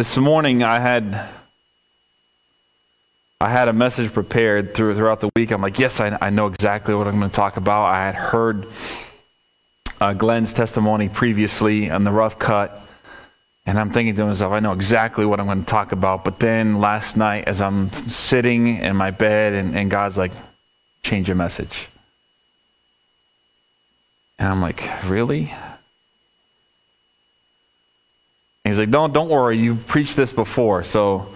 [0.00, 1.28] This morning I had
[3.38, 5.50] I had a message prepared through, throughout the week.
[5.50, 7.84] I'm like, yes, I, I know exactly what I'm going to talk about.
[7.84, 8.66] I had heard
[10.00, 12.80] uh, Glenn's testimony previously on the rough cut,
[13.66, 16.24] and I'm thinking to myself, I know exactly what I'm going to talk about.
[16.24, 20.32] But then last night, as I'm sitting in my bed, and, and God's like,
[21.02, 21.90] change your message.
[24.38, 25.52] And I'm like, really?
[28.59, 31.34] And he's like, don't, don't worry, you've preached this before, so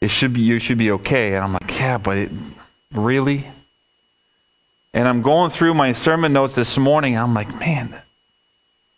[0.00, 1.34] it should be, you should be okay.
[1.34, 2.30] And I'm like, yeah, but it,
[2.92, 3.46] really?
[4.94, 7.16] And I'm going through my sermon notes this morning.
[7.16, 7.94] I'm like, man,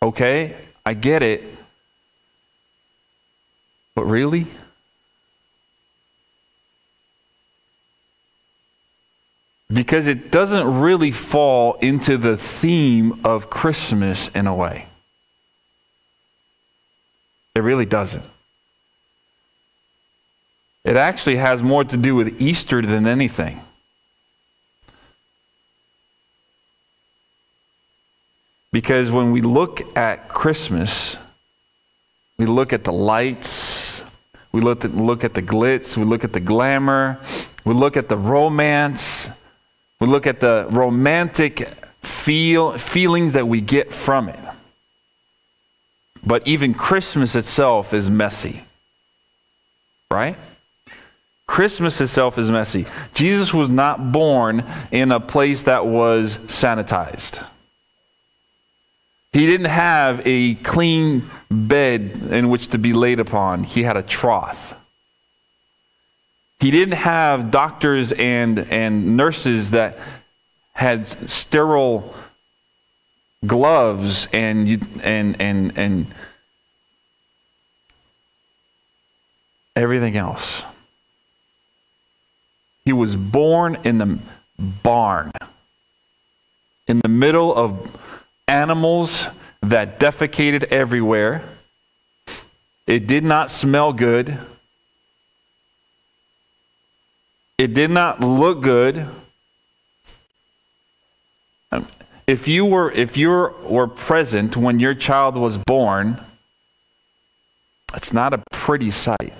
[0.01, 0.55] okay,
[0.85, 1.43] I get it.
[3.95, 4.47] But really?
[9.71, 14.87] Because it doesn't really fall into the theme of Christmas in a way.
[17.55, 18.23] It really doesn't.
[20.83, 23.61] It actually has more to do with Easter than anything.
[28.71, 31.15] Because when we look at Christmas,
[32.37, 34.01] we look at the lights,
[34.51, 37.19] we look at, look at the glitz, we look at the glamour,
[37.63, 39.27] we look at the romance,
[39.99, 41.69] we look at the romantic
[42.03, 44.44] feel, feelings that we get from it.
[46.25, 48.63] But even Christmas itself is messy.
[50.09, 50.37] Right?
[51.47, 52.85] Christmas itself is messy.
[53.13, 57.45] Jesus was not born in a place that was sanitized.
[59.31, 64.01] He didn't have a clean bed in which to be laid upon, he had a
[64.01, 64.75] trough.
[66.59, 69.99] He didn't have doctors and, and nurses that
[70.71, 72.15] had sterile
[73.47, 76.07] gloves and, you, and, and, and
[79.75, 80.63] everything else.
[82.85, 84.19] He was born in the
[84.59, 85.31] barn,
[86.87, 87.91] in the middle of
[88.47, 89.27] animals
[89.61, 91.43] that defecated everywhere.
[92.85, 94.37] It did not smell good.
[97.57, 99.07] It did not look good.
[102.27, 106.19] If you were if you were present when your child was born,
[107.93, 109.33] it's not a pretty sight.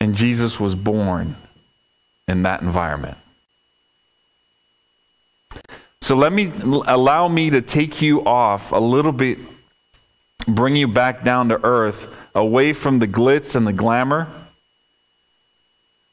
[0.00, 1.34] And Jesus was born
[2.28, 3.16] in that environment.
[6.00, 6.52] So let me
[6.86, 9.38] allow me to take you off a little bit,
[10.46, 12.06] bring you back down to earth,
[12.36, 14.28] away from the glitz and the glamour.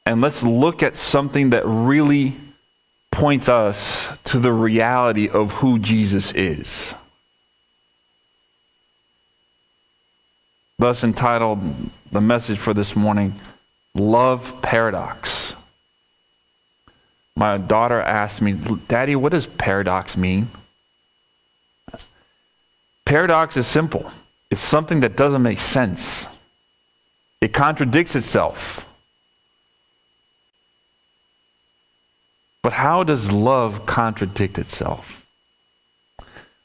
[0.06, 2.36] And let's look at something that really
[3.10, 6.92] points us to the reality of who Jesus is.
[10.78, 11.60] Thus entitled
[12.10, 13.34] the message for this morning,
[13.94, 15.54] Love Paradox.
[17.36, 18.52] My daughter asked me,
[18.88, 20.50] Daddy, what does paradox mean?
[23.04, 24.10] Paradox is simple
[24.50, 26.26] it's something that doesn't make sense,
[27.40, 28.84] it contradicts itself.
[32.64, 35.22] But how does love contradict itself?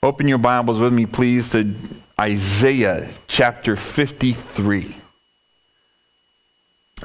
[0.01, 1.75] Open your Bibles with me, please, to
[2.17, 4.95] Isaiah chapter 53.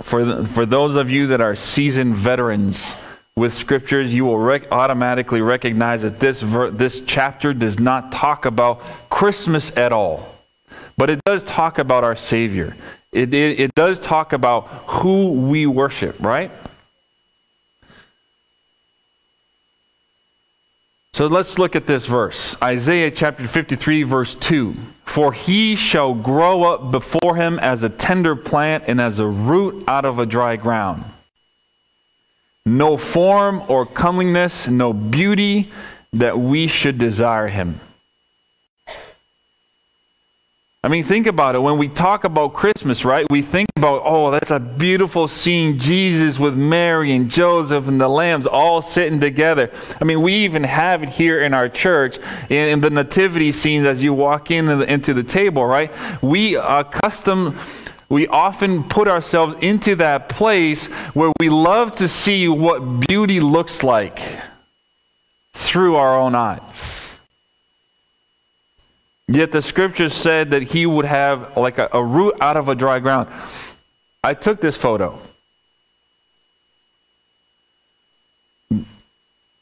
[0.00, 2.94] For, the, for those of you that are seasoned veterans
[3.34, 8.44] with scriptures, you will rec- automatically recognize that this, ver- this chapter does not talk
[8.44, 10.36] about Christmas at all.
[10.96, 12.76] But it does talk about our Savior.
[13.10, 16.52] It, it, it does talk about who we worship, right?
[21.14, 24.74] So let's look at this verse Isaiah chapter 53, verse 2.
[25.04, 29.84] For he shall grow up before him as a tender plant and as a root
[29.86, 31.04] out of a dry ground.
[32.66, 35.70] No form or comeliness, no beauty
[36.14, 37.78] that we should desire him.
[40.84, 41.60] I mean, think about it.
[41.60, 46.38] When we talk about Christmas, right, we think about, oh, that's a beautiful scene Jesus
[46.38, 49.72] with Mary and Joseph and the lambs all sitting together.
[49.98, 52.18] I mean, we even have it here in our church
[52.50, 55.90] in, in the nativity scenes as you walk in the, into the table, right?
[56.22, 56.56] We
[56.90, 57.58] custom.
[58.10, 60.84] We often put ourselves into that place
[61.14, 64.20] where we love to see what beauty looks like
[65.54, 67.03] through our own eyes.
[69.26, 72.74] Yet the scripture said that he would have like a, a root out of a
[72.74, 73.28] dry ground.
[74.22, 75.18] I took this photo.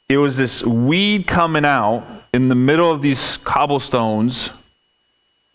[0.08, 4.50] It was this weed coming out in the middle of these cobblestones.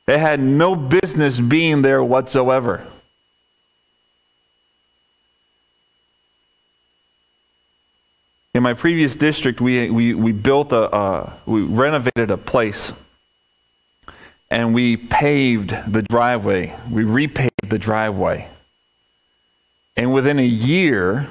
[0.07, 2.88] It had no business being there whatsoever.
[8.53, 12.92] In my previous district, we, we, we built a, uh, we renovated a place
[14.50, 16.74] and we paved the driveway.
[16.90, 18.50] We repaved the driveway.
[19.96, 21.28] And within a year,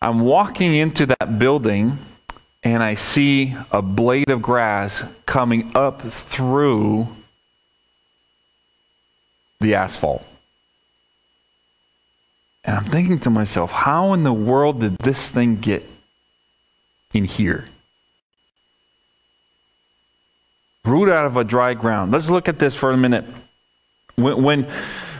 [0.00, 1.98] I'm walking into that building
[2.62, 7.08] and I see a blade of grass coming up through
[9.60, 10.24] the asphalt.
[12.64, 15.88] And I'm thinking to myself, how in the world did this thing get
[17.12, 17.66] in here?
[20.88, 22.12] Root out of a dry ground.
[22.12, 23.24] Let's look at this for a minute.
[24.16, 24.66] When, when,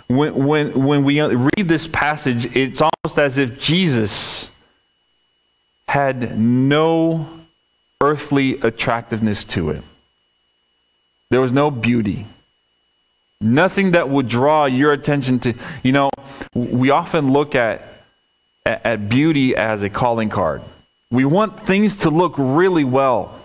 [0.08, 4.48] when, when, when we read this passage, it's almost as if Jesus
[5.86, 7.28] had no
[8.00, 9.82] earthly attractiveness to it.
[11.30, 12.26] There was no beauty.
[13.40, 16.10] Nothing that would draw your attention to, you know,
[16.54, 17.82] we often look at,
[18.64, 20.62] at, at beauty as a calling card.
[21.10, 23.37] We want things to look really well.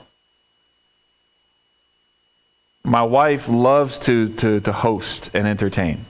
[2.83, 6.05] My wife loves to, to, to host and entertain.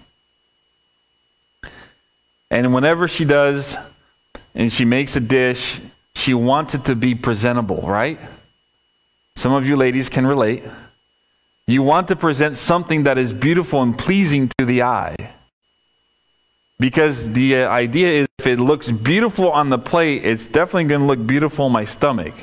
[2.49, 3.75] And whenever she does,
[4.55, 5.79] and she makes a dish,
[6.15, 8.19] she wants it to be presentable, right?
[9.35, 10.63] Some of you ladies can relate.
[11.65, 15.15] You want to present something that is beautiful and pleasing to the eye.
[16.79, 21.07] Because the idea is if it looks beautiful on the plate, it's definitely going to
[21.07, 22.33] look beautiful in my stomach.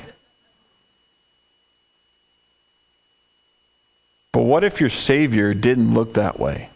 [4.33, 6.71] But what if your Savior didn't look that way?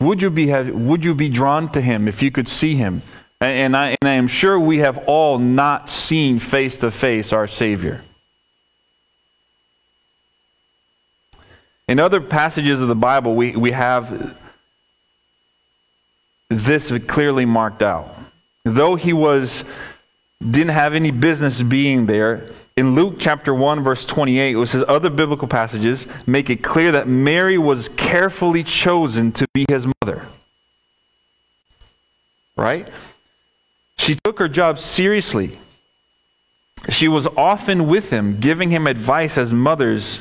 [0.00, 3.02] Would you be, would you be drawn to him if you could see him?
[3.38, 7.46] And I, and I am sure we have all not seen face to face our
[7.46, 8.02] Savior.
[11.86, 14.40] In other passages of the Bible, we, we have
[16.48, 18.08] this clearly marked out.
[18.64, 19.64] Though he was
[20.40, 25.08] didn't have any business being there, in Luke chapter 1, verse 28, it says other
[25.08, 30.26] biblical passages make it clear that Mary was carefully chosen to be his mother.
[32.54, 32.88] Right?
[33.96, 35.58] She took her job seriously.
[36.90, 40.20] She was often with him, giving him advice as mothers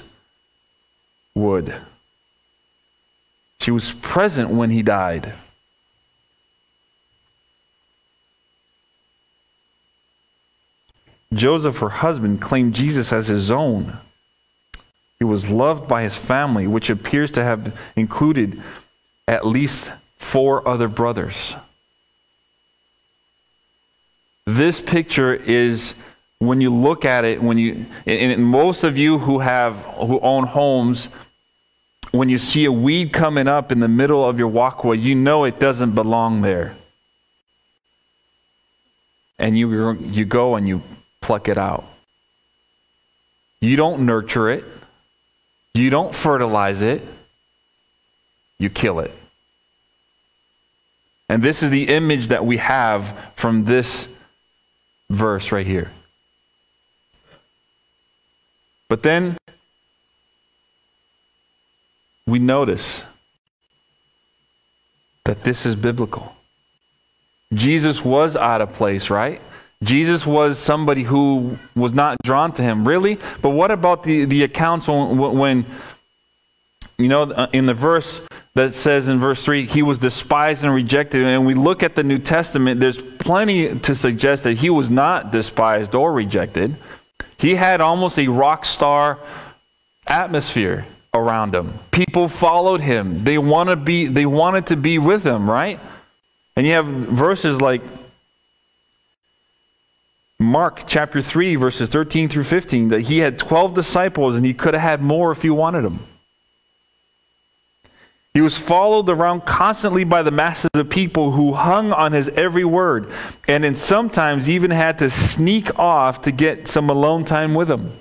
[1.36, 1.76] would.
[3.60, 5.34] She was present when he died.
[11.34, 13.98] Joseph, her husband, claimed Jesus as his own.
[15.18, 18.62] He was loved by his family, which appears to have included
[19.28, 21.56] at least four other brothers.
[24.46, 25.96] This picture is
[26.40, 30.46] when you look at it, when you and most of you who have who own
[30.46, 31.10] homes,
[32.12, 35.46] when you see a weed coming up in the middle of your walkway, you know
[35.46, 36.76] it doesn't belong there.
[39.40, 40.82] And you you go and you
[41.26, 41.84] pluck it out.
[43.60, 44.64] You don't nurture it.
[45.74, 47.02] You don't fertilize it.
[48.60, 49.12] You kill it.
[51.28, 54.08] And this is the image that we have from this
[55.10, 55.92] verse right here.
[58.88, 59.36] But then
[62.28, 63.02] we notice
[65.24, 66.36] that this is biblical.
[67.52, 69.42] Jesus was out of place, right?
[69.84, 73.20] Jesus was somebody who was not drawn to him, really.
[73.42, 75.66] But what about the, the accounts when, when,
[76.98, 78.22] you know, uh, in the verse
[78.56, 81.24] that says in verse 3, he was despised and rejected.
[81.24, 85.32] And we look at the New Testament, there's plenty to suggest that he was not
[85.32, 86.76] despised or rejected.
[87.38, 89.20] He had almost a rock star
[90.08, 91.80] atmosphere around him.
[91.92, 93.24] People followed him.
[93.24, 95.80] They want to be they wanted to be with him, right?
[96.56, 97.82] And you have verses like
[100.40, 104.74] Mark chapter 3 verses 13 through 15 that he had 12 disciples and he could
[104.74, 106.06] have had more if he wanted them.
[108.34, 112.66] He was followed around constantly by the masses of people who hung on his every
[112.66, 113.10] word
[113.48, 117.94] and then sometimes even had to sneak off to get some alone time with him.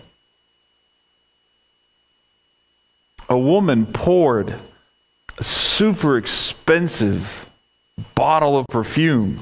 [3.29, 4.59] A woman poured
[5.39, 7.49] a super expensive
[8.17, 9.39] bottle of perfume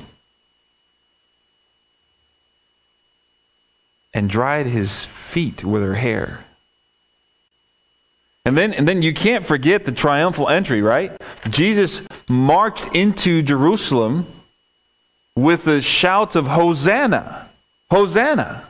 [4.14, 6.44] and dried his feet with her hair.
[8.44, 11.12] And then, and then you can't forget the triumphal entry, right?
[11.48, 14.26] Jesus marched into Jerusalem
[15.36, 17.48] with the shouts of Hosanna!
[17.90, 18.68] Hosanna!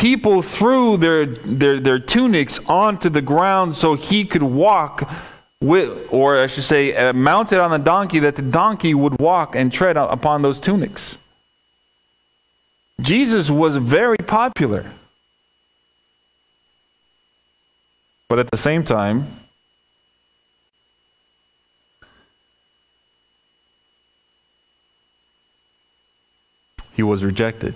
[0.00, 5.08] people threw their, their, their tunics onto the ground so he could walk
[5.60, 9.54] with, or I should say, uh, mounted on the donkey, that the donkey would walk
[9.54, 11.18] and tread upon those tunics.
[13.02, 14.90] Jesus was very popular.
[18.28, 19.26] But at the same time,
[26.94, 27.74] he was rejected.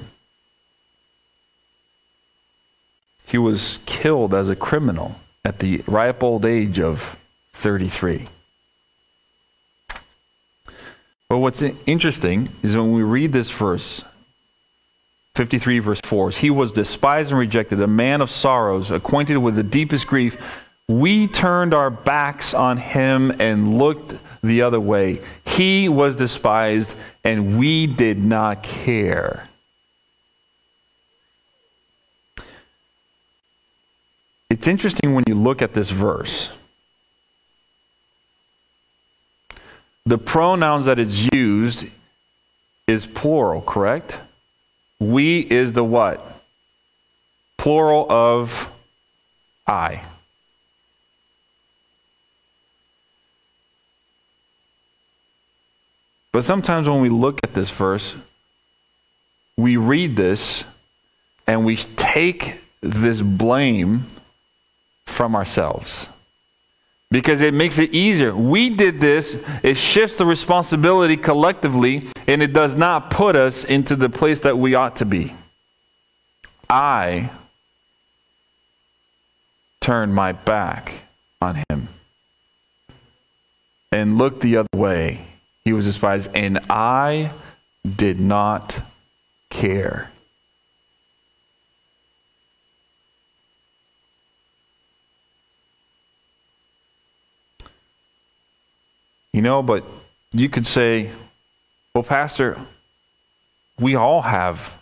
[3.26, 7.16] He was killed as a criminal at the ripe old age of
[7.54, 8.28] 33.
[11.28, 14.04] But what's interesting is when we read this verse,
[15.35, 19.62] 53 verse 4, he was despised and rejected, a man of sorrows, acquainted with the
[19.62, 20.37] deepest grief.
[20.88, 25.21] We turned our backs on him and looked the other way.
[25.45, 29.49] He was despised, and we did not care.
[34.50, 36.50] It's interesting when you look at this verse.
[40.07, 41.87] The pronouns that it's used
[42.87, 44.19] is plural, correct?
[45.12, 46.25] We is the what?
[47.58, 48.70] Plural of
[49.66, 50.02] I.
[56.32, 58.14] But sometimes when we look at this verse,
[59.56, 60.64] we read this
[61.46, 64.06] and we take this blame
[65.06, 66.08] from ourselves
[67.11, 68.34] because it makes it easier.
[68.34, 73.97] We did this, it shifts the responsibility collectively, and it does not put us into
[73.97, 75.35] the place that we ought to be.
[76.69, 77.31] I
[79.81, 80.93] turned my back
[81.40, 81.88] on him
[83.93, 85.26] and looked the other way.
[85.64, 87.33] He was despised, and I
[87.85, 88.75] did not
[89.50, 90.11] care.
[99.33, 99.85] You know, but
[100.33, 101.11] you could say,
[101.95, 102.59] well, Pastor,
[103.79, 104.77] we all have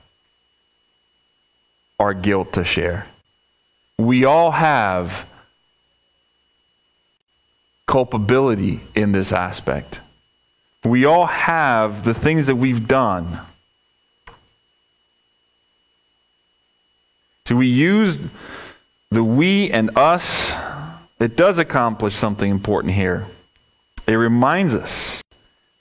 [1.99, 3.07] our guilt to share.
[3.99, 5.27] We all have
[7.87, 10.01] culpability in this aspect.
[10.85, 13.41] We all have the things that we've done.
[17.45, 18.27] So we use
[19.11, 20.55] the we and us.
[21.21, 23.27] It does accomplish something important here.
[24.07, 25.22] It reminds us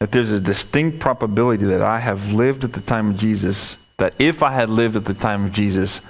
[0.01, 4.15] that there's a distinct probability that I have lived at the time of Jesus, that
[4.17, 6.01] if I had lived at the time of Jesus,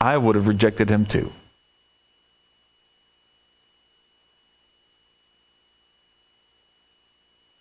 [0.00, 1.30] I would have rejected him too.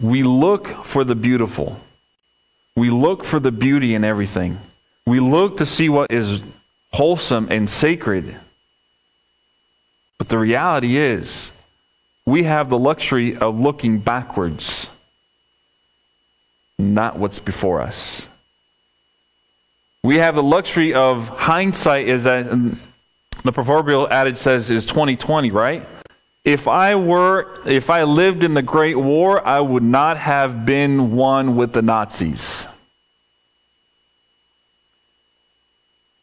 [0.01, 1.79] We look for the beautiful.
[2.75, 4.59] We look for the beauty in everything.
[5.05, 6.41] We look to see what is
[6.91, 8.35] wholesome and sacred.
[10.17, 11.51] But the reality is,
[12.25, 14.87] we have the luxury of looking backwards,
[16.77, 18.25] not what's before us.
[20.03, 22.45] We have the luxury of hindsight, is that
[23.43, 25.87] the proverbial adage says is 2020, right?
[26.45, 31.15] If I were, if I lived in the Great War, I would not have been
[31.15, 32.67] one with the Nazis.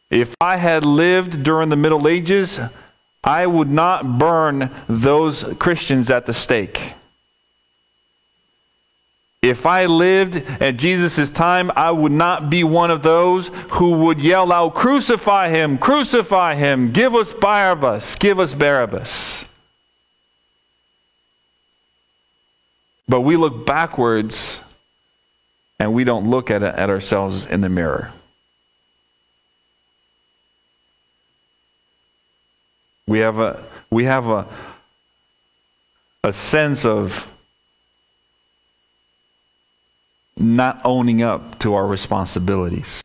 [0.09, 2.59] If I had lived during the Middle Ages,
[3.23, 6.93] I would not burn those Christians at the stake.
[9.45, 14.19] If I lived at Jesus' time, I would not be one of those who would
[14.19, 19.45] yell out, Crucify him, crucify him, give us Barabbas, give us Barabbas.
[23.07, 24.59] But we look backwards
[25.77, 28.11] and we don't look at, at ourselves in the mirror.
[33.05, 34.47] We have a, we have a,
[36.23, 37.27] a sense of
[40.37, 43.03] not owning up to our responsibilities.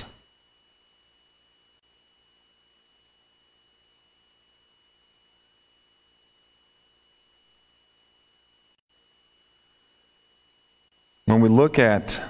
[11.26, 12.20] When we look at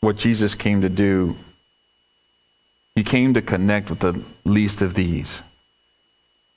[0.00, 1.36] what Jesus came to do,
[2.94, 5.42] he came to connect with the least of these.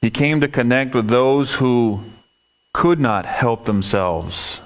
[0.02, 2.04] He came to connect with those who
[2.72, 4.62] could not help themselves.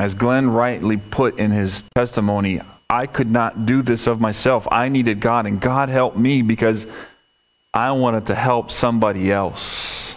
[0.00, 4.66] As Glenn rightly put in his testimony, I could not do this of myself.
[4.72, 6.86] I needed God, and God helped me because
[7.74, 10.16] I wanted to help somebody else.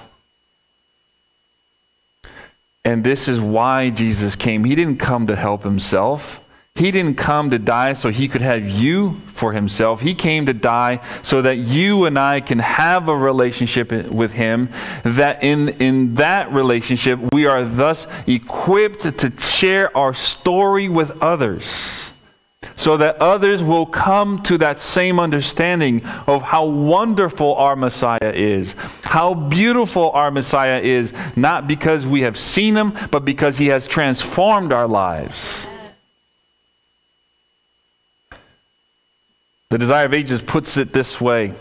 [2.86, 4.64] And this is why Jesus came.
[4.64, 6.40] He didn't come to help himself,
[6.76, 10.02] He didn't come to die so he could have you for himself.
[10.02, 14.70] He came to die so that you and I can have a relationship with him.
[15.04, 22.10] That in, in that relationship, we are thus equipped to share our story with others
[22.76, 28.74] so that others will come to that same understanding of how wonderful our Messiah is,
[29.04, 33.86] how beautiful our Messiah is, not because we have seen him, but because he has
[33.86, 35.68] transformed our lives.
[39.74, 41.56] The Desire of Ages puts it this way.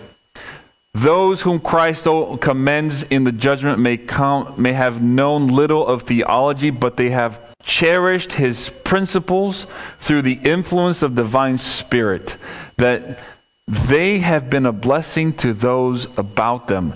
[0.92, 2.04] Those whom Christ
[2.42, 7.40] commends in the judgment may, come, may have known little of theology, but they have
[7.62, 9.64] cherished his principles
[9.98, 12.36] through the influence of divine spirit,
[12.76, 13.18] that
[13.66, 16.92] they have been a blessing to those about them.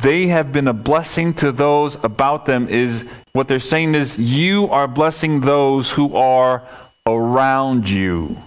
[0.00, 4.70] They have been a blessing to those about them, is what they're saying is, you
[4.70, 6.66] are blessing those who are
[7.06, 8.38] around you.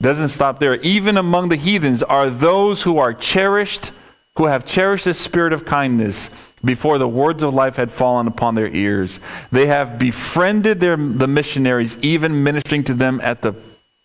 [0.00, 0.76] Doesn't stop there.
[0.76, 3.92] Even among the heathens are those who are cherished,
[4.36, 6.28] who have cherished the spirit of kindness
[6.64, 9.20] before the words of life had fallen upon their ears.
[9.50, 13.54] They have befriended their, the missionaries, even ministering to them at the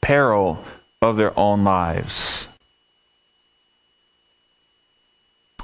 [0.02, 0.64] peril
[1.02, 2.48] of their own lives.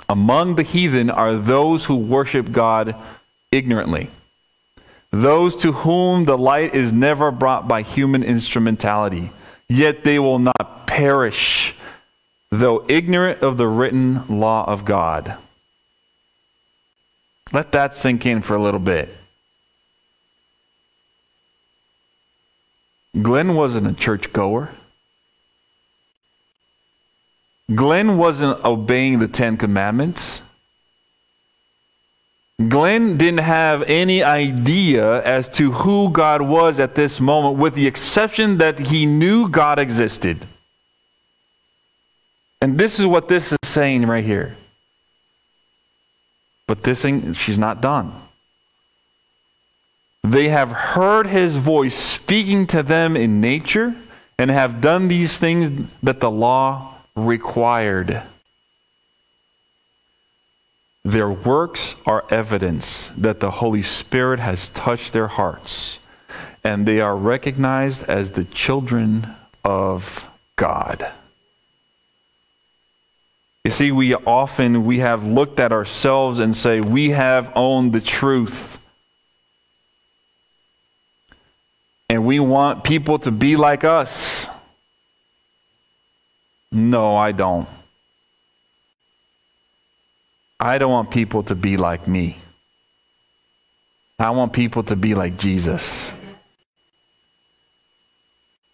[0.09, 2.95] Among the heathen are those who worship God
[3.51, 4.09] ignorantly,
[5.11, 9.31] those to whom the light is never brought by human instrumentality,
[9.69, 11.75] yet they will not perish,
[12.51, 15.37] though ignorant of the written law of God.
[17.51, 19.15] Let that sink in for a little bit.
[23.21, 24.69] Glenn wasn't a church goer.
[27.73, 30.41] Glenn wasn't obeying the Ten Commandments.
[32.57, 37.85] Glenn didn't have any idea as to who God was at this moment, with the
[37.85, 40.45] exception that he knew God existed.
[42.59, 44.57] And this is what this is saying right here.
[46.65, 48.11] But this thing, she's not done.
[50.23, 53.95] They have heard his voice speaking to them in nature
[54.39, 58.23] and have done these things that the law required.
[61.07, 65.99] Their works are evidence that the Holy Spirit has touched their hearts,
[66.65, 71.07] and they are recognized as the children of God.
[73.63, 78.01] You see, we often we have looked at ourselves and say we have owned the
[78.01, 78.77] truth.
[82.09, 84.45] And we want people to be like us.
[86.69, 87.69] No, I don't.
[90.59, 92.37] I don't want people to be like me.
[94.19, 96.11] I want people to be like Jesus.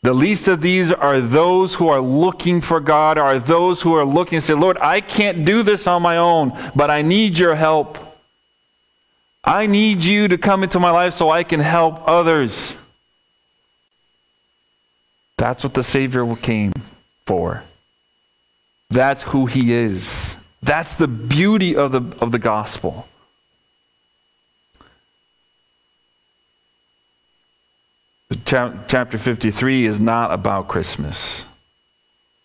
[0.04, 4.06] The least of these are those who are looking for God, are those who are
[4.06, 7.56] looking and say, Lord, I can't do this on my own, but I need your
[7.56, 7.98] help.
[9.44, 12.74] I need you to come into my life so I can help others.
[15.38, 16.74] That's what the Savior came
[17.26, 17.64] for.
[18.90, 20.36] That's who he is.
[20.64, 23.08] That's the beauty of the, of the gospel.
[28.46, 31.46] chapter 53 is not about Christmas.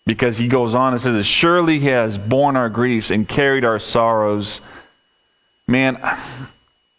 [0.05, 3.79] Because he goes on and says, Surely he has borne our griefs and carried our
[3.79, 4.59] sorrows.
[5.67, 5.97] Man,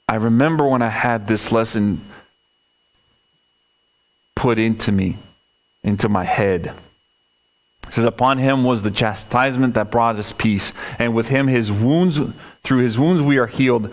[0.09, 2.03] I remember when I had this lesson
[4.35, 5.19] put into me,
[5.83, 6.73] into my head.
[7.91, 11.73] It says, Upon him was the chastisement that brought us peace, and with him his
[11.73, 12.21] wounds,
[12.63, 13.93] through his wounds we are healed.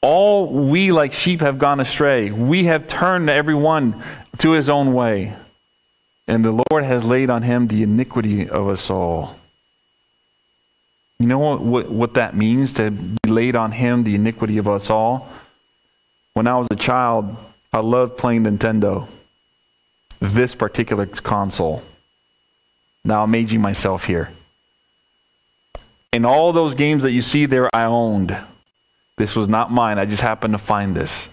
[0.00, 2.30] All we like sheep have gone astray.
[2.30, 4.02] We have turned every one
[4.38, 5.36] to his own way.
[6.26, 9.36] And the Lord has laid on him the iniquity of us all.
[11.18, 14.68] You know what, what, what that means to be laid on him the iniquity of
[14.68, 15.28] us all?
[16.32, 17.36] When I was a child,
[17.74, 19.06] I loved playing Nintendo.
[20.18, 21.82] This particular console.
[23.08, 24.30] Now I'm aging myself here.
[26.12, 28.36] In all those games that you see there, I owned.
[29.16, 29.98] This was not mine.
[29.98, 31.26] I just happened to find this.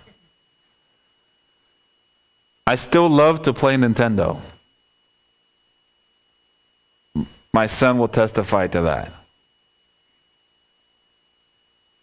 [2.66, 4.40] I still love to play Nintendo.
[7.52, 9.12] My son will testify to that.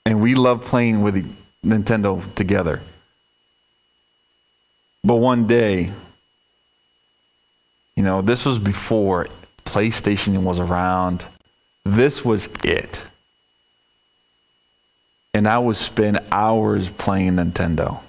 [0.04, 2.82] And we love playing with Nintendo together.
[5.02, 5.90] But one day,
[7.96, 9.28] you know, this was before
[9.64, 11.24] PlayStation was around.
[11.84, 13.00] This was it
[15.34, 18.00] and I would spend hours playing Nintendo.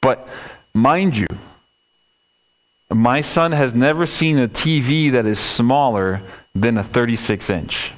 [0.00, 0.28] But
[0.76, 1.28] Mind you,
[2.90, 6.20] my son has never seen a TV that is smaller
[6.52, 7.92] than a 36 inch.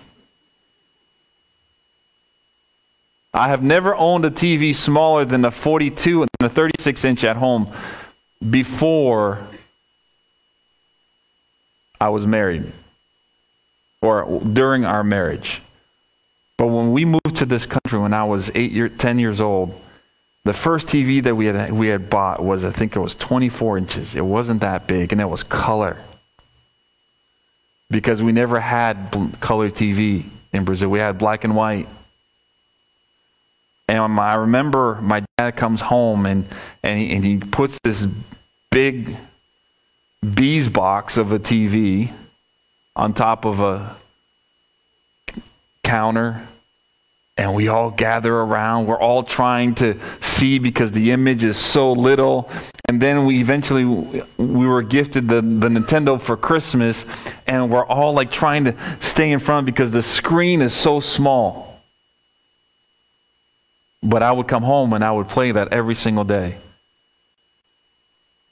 [3.33, 7.37] I have never owned a TV smaller than a 42 and a 36 inch at
[7.37, 7.73] home
[8.51, 9.47] before
[12.01, 12.73] I was married
[14.03, 15.63] or during our marriage.
[16.59, 19.79] But when we moved to this country when I was eight year, 10 years old,
[20.45, 23.79] the first TV that we had, we had bought was, I think it was 24
[23.79, 24.15] inches.
[24.15, 25.99] It wasn't that big, and it was color.
[27.91, 30.89] Because we never had color TV in Brazil.
[30.89, 31.89] We had black and white.
[33.89, 36.49] And I remember my dad comes home and,
[36.83, 38.07] and, he, and he puts this
[38.71, 39.17] big
[40.23, 42.13] bees box of a TV
[42.95, 43.97] on top of a
[45.85, 46.47] counter
[47.39, 48.87] and we all gather around.
[48.87, 52.51] We're all trying to see because the image is so little.
[52.89, 57.05] And then we eventually we were gifted the, the Nintendo for Christmas,
[57.47, 61.83] and we're all like trying to stay in front because the screen is so small.
[64.03, 66.59] But I would come home and I would play that every single day.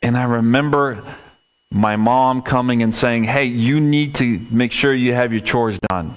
[0.02, 1.02] And I remember
[1.74, 5.78] my mom coming and saying, Hey, you need to make sure you have your chores
[5.90, 6.16] done.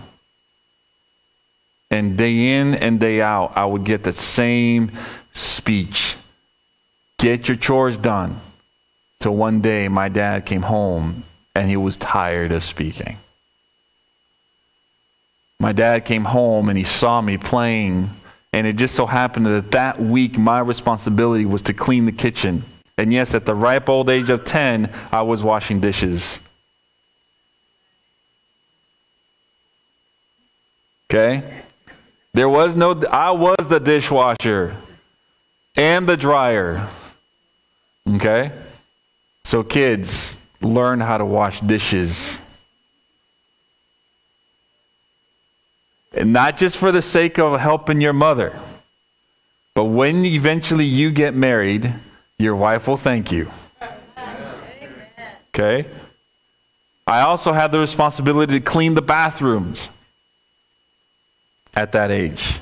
[1.92, 4.92] And day in and day out, I would get the same
[5.34, 6.16] speech
[7.18, 8.40] get your chores done.
[9.20, 11.24] Till one day, my dad came home
[11.56, 13.18] and he was tired of speaking.
[15.60, 18.12] My dad came home and he saw me playing,
[18.54, 22.64] and it just so happened that that week my responsibility was to clean the kitchen.
[22.98, 26.40] And yes, at the ripe old age of 10, I was washing dishes.
[31.10, 31.64] Okay?
[32.34, 34.76] There was no, I was the dishwasher
[35.76, 36.88] and the dryer.
[38.08, 38.52] Okay?
[39.46, 42.40] So, kids, learn how to wash dishes.
[46.14, 48.60] And not just for the sake of helping your mother,
[49.76, 51.94] but when eventually you get married,
[52.40, 53.50] your wife will thank you.
[55.50, 55.90] Okay?
[57.08, 59.90] I also had the responsibility to clean the bathrooms
[61.76, 62.60] at that age.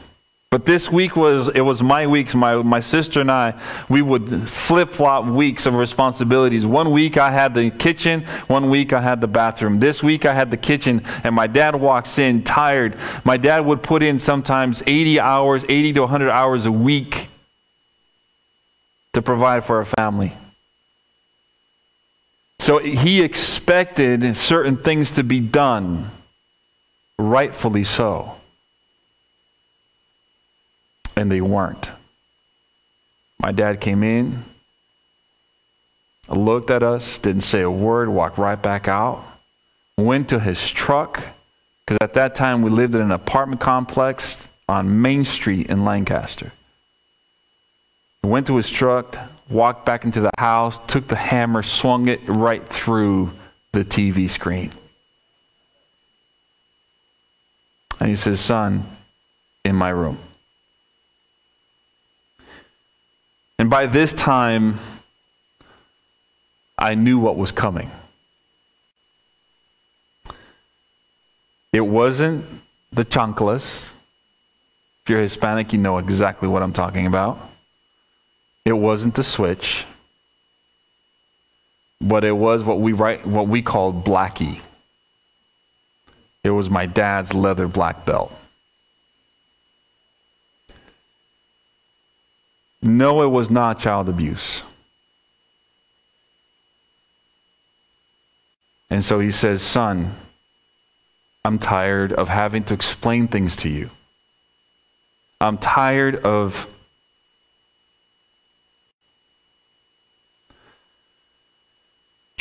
[0.49, 2.33] But this week was it was my weeks.
[2.33, 3.59] My my sister and I
[3.89, 6.65] we would flip flop weeks of responsibilities.
[6.65, 8.23] One week I had the kitchen.
[8.47, 9.81] One week I had the bathroom.
[9.81, 12.97] This week I had the kitchen, and my dad walks in tired.
[13.25, 17.27] My dad would put in sometimes 80 hours, 80 to 100 hours a week
[19.15, 20.31] to provide for a family.
[22.59, 26.11] So he expected certain things to be done,
[27.19, 28.35] rightfully so
[31.15, 31.89] and they weren't.
[33.39, 34.43] My dad came in,
[36.27, 39.23] looked at us, didn't say a word, walked right back out,
[39.97, 41.21] went to his truck,
[41.85, 46.51] because at that time we lived in an apartment complex on Main Street in Lancaster.
[48.25, 49.15] Went to his truck,
[49.49, 53.31] walked back into the house, took the hammer, swung it right through
[53.71, 54.71] the TV screen.
[57.99, 58.85] And he says, Son,
[59.63, 60.17] in my room.
[63.59, 64.79] And by this time,
[66.77, 67.91] I knew what was coming.
[71.71, 72.45] It wasn't
[72.91, 73.81] the chanclas.
[75.03, 77.37] If you're Hispanic, you know exactly what I'm talking about.
[78.65, 79.85] It wasn't the switch,
[82.01, 84.59] but it was what we write, what we called blackie.
[86.43, 88.33] It was my dad's leather black belt.
[92.81, 94.61] No, it was not child abuse.
[98.89, 100.15] And so he says, Son,
[101.43, 103.89] I'm tired of having to explain things to you.
[105.41, 106.67] I'm tired of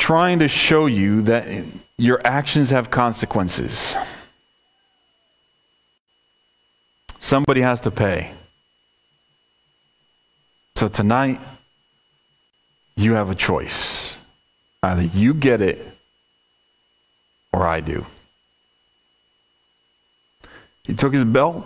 [0.05, 1.47] trying to show you that
[1.97, 3.95] your actions have consequences.
[7.19, 8.31] Somebody has to pay.
[10.75, 11.41] So tonight,
[12.95, 14.15] you have a choice.
[14.83, 15.83] Either you get it
[17.51, 18.05] or I do.
[20.83, 21.65] He took his belt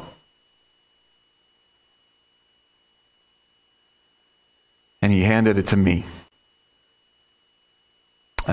[5.02, 6.06] and he handed it to me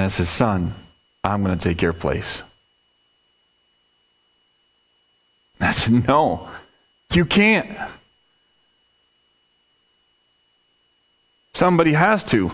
[0.02, 0.74] and says, Son,
[1.24, 2.42] I'm going to take your place.
[5.58, 6.50] I said, No,
[7.12, 7.78] you can't.
[11.54, 12.50] Somebody has to.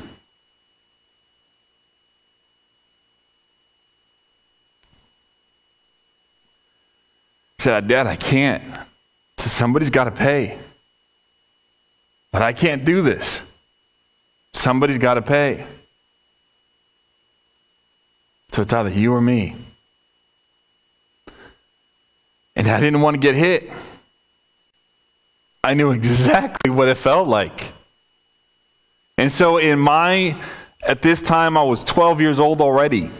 [7.58, 8.62] I said, Dad, I can't.
[9.38, 10.58] So somebody's got to pay.
[12.30, 13.40] But I can't do this.
[14.52, 15.66] Somebody's got to pay.
[18.52, 19.56] So it's either you or me.
[22.54, 23.70] And I didn't want to get hit.
[25.64, 27.72] I knew exactly what it felt like.
[29.16, 30.40] And so, in my,
[30.82, 33.10] at this time, I was 12 years old already.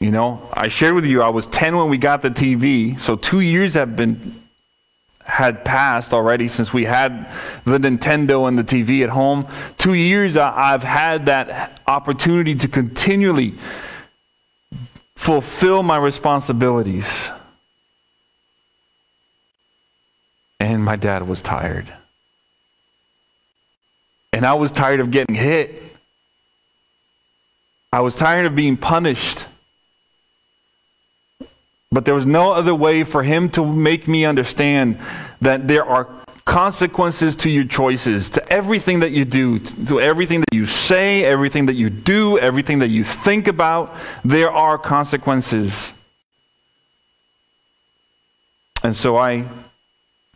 [0.00, 3.16] You know, I shared with you I was 10 when we got the TV, so
[3.16, 4.45] two years have been
[5.26, 7.30] had passed already since we had
[7.64, 9.46] the Nintendo and the TV at home.
[9.76, 13.54] Two years I've had that opportunity to continually
[15.16, 17.28] fulfill my responsibilities.
[20.60, 21.92] And my dad was tired.
[24.32, 25.82] And I was tired of getting hit.
[27.92, 29.44] I was tired of being punished.
[31.90, 34.98] But there was no other way for him to make me understand
[35.40, 36.08] that there are
[36.44, 41.66] consequences to your choices, to everything that you do, to everything that you say, everything
[41.66, 43.94] that you do, everything that you think about.
[44.24, 45.92] There are consequences.
[48.82, 49.48] And so I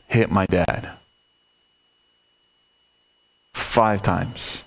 [0.08, 0.90] hit my dad
[3.54, 4.62] five times.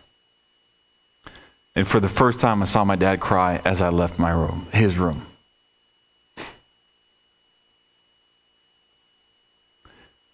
[1.75, 4.67] And for the first time, I saw my dad cry as I left my room,
[4.71, 5.25] his room.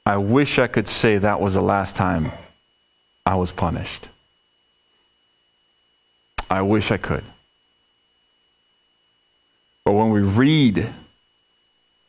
[0.06, 2.32] I wish I could say that was the last time
[3.26, 4.10] I was punished.
[6.50, 7.24] I wish I could.
[9.86, 10.90] But when we read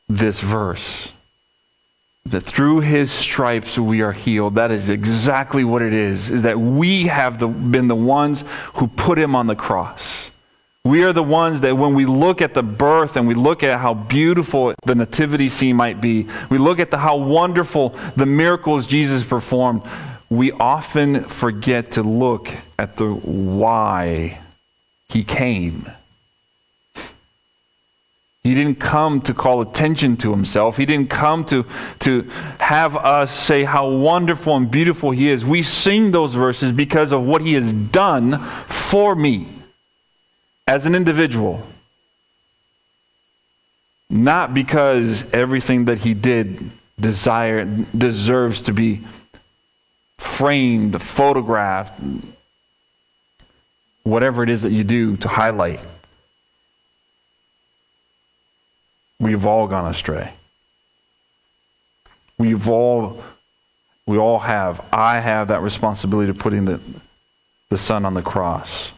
[0.09, 1.09] this verse,
[2.27, 6.59] that through his stripes we are healed, that is exactly what it is, is that
[6.59, 10.30] we have the, been the ones who put him on the cross.
[10.85, 13.79] We are the ones that when we look at the birth and we look at
[13.79, 18.87] how beautiful the nativity scene might be, we look at the, how wonderful the miracles
[18.87, 19.83] Jesus performed,
[20.31, 24.41] we often forget to look at the why
[25.11, 25.91] he came.
[28.43, 30.79] He didn't come to call attention to himself.
[30.79, 31.67] He didn't come to,
[32.01, 32.23] to
[32.59, 35.45] have us say how wonderful and beautiful he is.
[35.45, 39.60] We sing those verses because of what he has done for me
[40.71, 41.67] as an individual.
[44.09, 49.01] Not because everything that he did desire, deserves to be
[50.19, 52.01] framed, photographed,
[54.05, 55.81] whatever it is that you do to highlight.
[59.19, 60.33] We've all gone astray.
[62.39, 63.25] We've all,
[64.07, 64.85] we all have.
[64.93, 66.81] I have that responsibility of putting the,
[67.71, 68.93] the Son on the cross.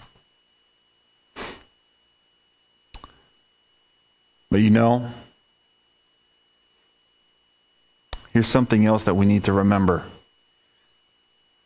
[4.53, 5.11] But you know,
[8.35, 10.05] here's something else that we need to remember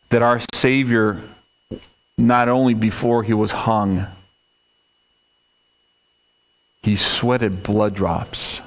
[0.07, 1.21] that our Savior,
[2.17, 4.07] not only before he was hung,
[6.81, 8.61] he sweated blood drops.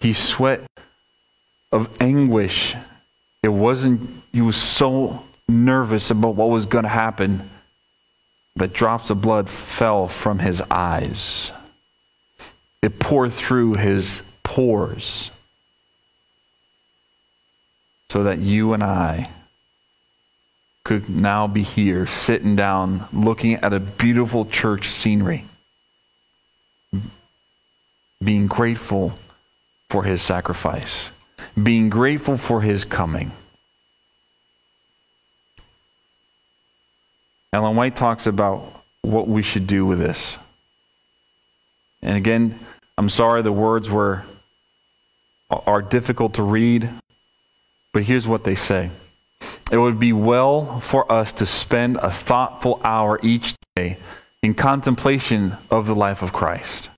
[0.00, 0.62] He sweat
[1.70, 2.74] of anguish.
[3.42, 7.50] It wasn't, he was so nervous about what was going to happen
[8.56, 11.50] that drops of blood fell from his eyes.
[12.84, 15.30] It poured through his pores
[18.10, 19.30] so that you and I
[20.84, 25.46] could now be here sitting down looking at a beautiful church scenery,
[28.22, 29.14] being grateful
[29.88, 31.08] for his sacrifice,
[31.60, 33.32] being grateful for his coming.
[37.50, 40.36] Ellen White talks about what we should do with this.
[42.02, 42.60] And again,
[42.96, 44.24] I'm sorry the words were
[45.50, 46.90] are difficult to read,
[47.92, 48.90] but here's what they say.
[49.70, 53.98] It would be well for us to spend a thoughtful hour each day
[54.42, 56.90] in contemplation of the life of Christ.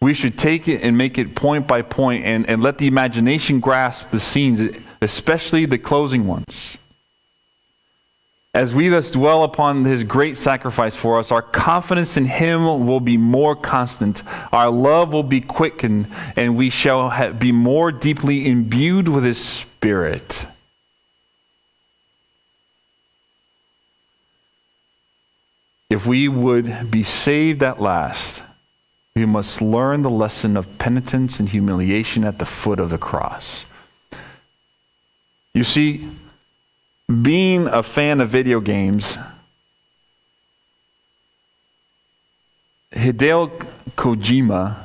[0.00, 3.60] We should take it and make it point by point and, and let the imagination
[3.60, 6.78] grasp the scenes, especially the closing ones.
[8.56, 13.00] As we thus dwell upon his great sacrifice for us, our confidence in him will
[13.00, 14.22] be more constant.
[14.50, 20.46] Our love will be quickened, and we shall be more deeply imbued with his spirit.
[25.90, 28.40] If we would be saved at last,
[29.14, 33.66] we must learn the lesson of penitence and humiliation at the foot of the cross.
[35.52, 36.08] You see,
[37.22, 39.16] being a fan of video games,
[42.92, 43.66] Hideo
[43.96, 44.76] Kojima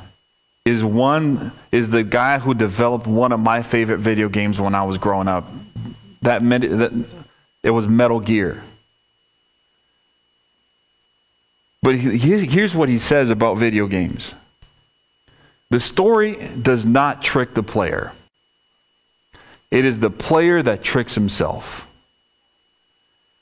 [0.64, 4.84] is one is the guy who developed one of my favorite video games when I
[4.84, 5.48] was growing up.
[6.22, 6.92] That, meant, that
[7.62, 8.62] it was Metal Gear.
[11.82, 14.34] But he, here's what he says about video games.
[15.70, 18.12] The story does not trick the player.
[19.72, 21.88] It is the player that tricks himself.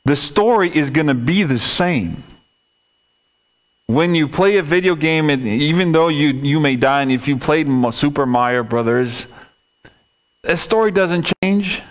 [0.05, 2.25] The story is going to be the same.
[3.87, 7.37] When you play a video game, even though you, you may die, and if you
[7.37, 9.27] played Super Mario Brothers,
[10.43, 11.83] the story doesn't change.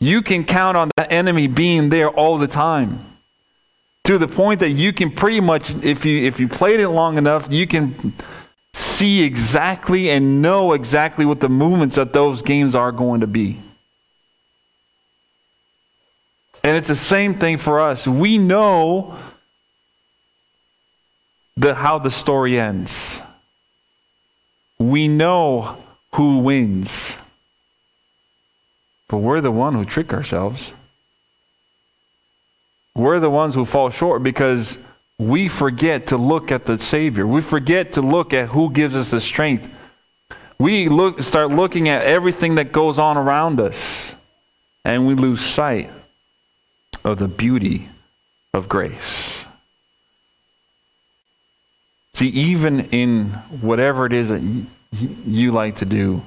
[0.00, 3.18] You can count on that enemy being there all the time.
[4.04, 7.18] To the point that you can pretty much, if you if you played it long
[7.18, 8.14] enough, you can
[8.72, 13.60] see exactly and know exactly what the movements of those games are going to be.
[16.66, 18.08] And it's the same thing for us.
[18.08, 19.16] We know
[21.56, 23.20] the, how the story ends.
[24.76, 25.80] We know
[26.14, 26.90] who wins.
[29.06, 30.72] But we're the one who trick ourselves.
[32.96, 34.76] We're the ones who fall short because
[35.20, 37.28] we forget to look at the Savior.
[37.28, 39.68] We forget to look at who gives us the strength.
[40.58, 44.10] We look, start looking at everything that goes on around us,
[44.84, 45.92] and we lose sight
[47.06, 47.88] of the beauty
[48.52, 49.44] of grace.
[52.14, 53.28] See, even in
[53.60, 54.42] whatever it is that
[54.90, 56.22] you, like to do,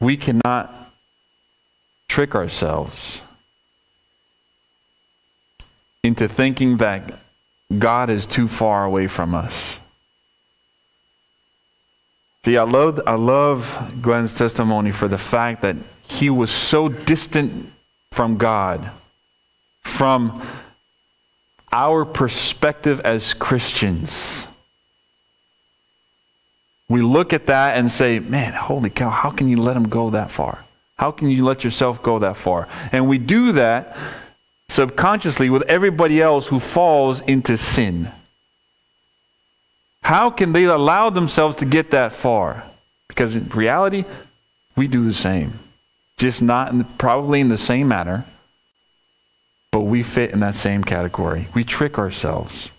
[0.00, 0.92] we cannot
[2.08, 3.20] trick ourselves
[6.02, 7.20] into thinking that
[7.78, 9.76] God is too far away from us.
[12.46, 17.72] See, I love, I love Glenn's testimony for the fact that he was so distant
[18.12, 18.90] from God,
[19.82, 20.42] from
[21.70, 24.46] our perspective as Christians.
[26.88, 30.10] We look at that and say, man, holy cow, how can you let him go
[30.10, 30.64] that far?
[30.96, 32.68] How can you let yourself go that far?
[32.92, 33.96] And we do that
[34.68, 38.12] subconsciously with everybody else who falls into sin.
[40.02, 42.64] How can they allow themselves to get that far?
[43.08, 44.04] Because in reality,
[44.76, 45.58] we do the same.
[46.18, 48.24] Just not in the, probably in the same manner,
[49.72, 51.48] but we fit in that same category.
[51.54, 52.70] We trick ourselves.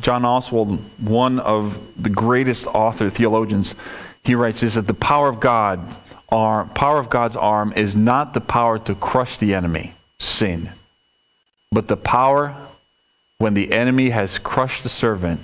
[0.00, 3.74] John Oswalt, one of the greatest author theologians,
[4.22, 5.80] he writes this that the power of God
[6.28, 10.70] arm, power of God's arm is not the power to crush the enemy, sin,
[11.72, 12.56] but the power
[13.38, 15.40] when the enemy has crushed the servant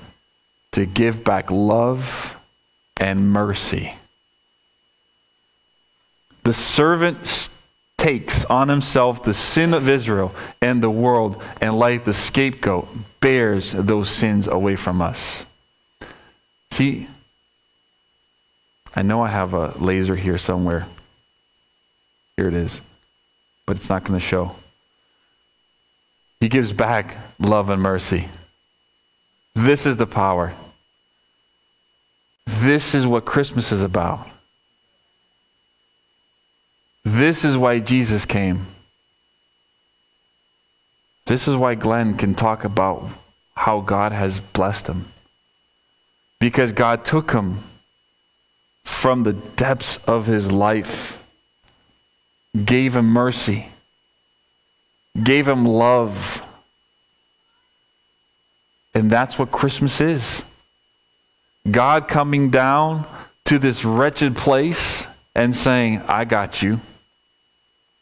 [0.73, 2.37] to give back love
[2.97, 3.95] and mercy.
[6.45, 7.49] The servant
[8.05, 12.87] takes on himself the sin of Israel and the world, and like the scapegoat,
[13.21, 15.47] bears those sins away from us.
[16.71, 17.09] See,
[18.95, 20.87] I know I have a laser here somewhere.
[22.37, 22.83] Here it is.
[23.65, 24.55] But it's not going to show.
[26.41, 28.29] He gives back love and mercy.
[29.55, 30.53] This is the power.
[32.45, 34.29] This is what Christmas is about.
[37.05, 38.67] This is why Jesus came.
[41.27, 43.09] This is why Glenn can talk about
[43.55, 45.13] how God has blessed him.
[46.41, 47.63] Because God took him
[48.85, 51.19] from the depths of his life,
[52.65, 53.69] gave him mercy,
[55.23, 56.43] gave him love.
[58.95, 60.43] And that's what Christmas is.
[61.71, 63.07] God coming down
[63.47, 66.81] to this wretched place and saying, I got you.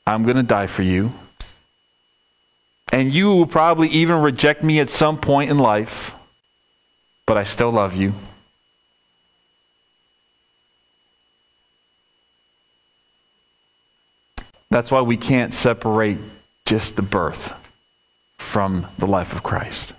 [0.07, 1.13] I'm going to die for you.
[2.93, 6.15] And you will probably even reject me at some point in life,
[7.27, 8.13] but I still love you.
[14.71, 16.19] That's why we can't separate
[16.67, 17.55] just the birth
[18.39, 19.93] from the life of Christ.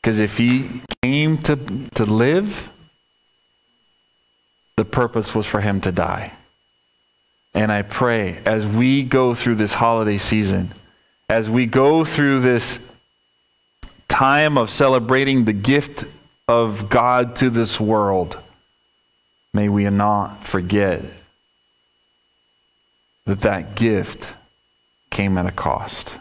[0.00, 1.56] Because if he came to,
[1.94, 2.68] to live,
[4.76, 6.32] the purpose was for him to die.
[7.54, 10.72] And I pray as we go through this holiday season,
[11.28, 12.78] as we go through this
[14.08, 16.04] time of celebrating the gift
[16.48, 18.36] of God to this world,
[19.54, 21.00] May we not forget
[23.24, 24.26] that that gift
[25.10, 26.12] came at a cost.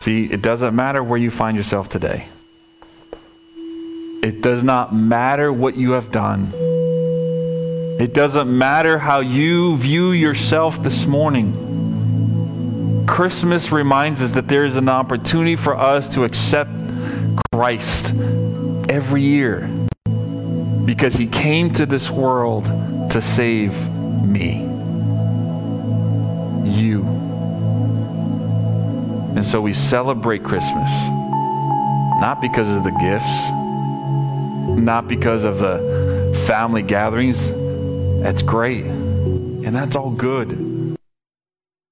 [0.00, 2.26] See, it doesn't matter where you find yourself today.
[4.22, 6.50] It does not matter what you have done.
[8.00, 13.04] It doesn't matter how you view yourself this morning.
[13.06, 16.70] Christmas reminds us that there is an opportunity for us to accept
[17.52, 18.14] Christ
[18.88, 19.68] every year
[20.86, 22.64] because he came to this world
[23.10, 23.74] to save
[24.24, 24.62] me,
[26.64, 27.02] you.
[29.36, 30.90] And so we celebrate Christmas
[32.18, 37.38] not because of the gifts, not because of the family gatherings.
[38.22, 38.84] That's great.
[38.84, 40.69] And that's all good.